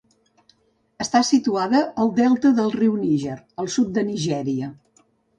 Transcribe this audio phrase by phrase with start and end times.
[1.03, 4.71] Està situada al delta del riu Níger, al sud de Nigèria.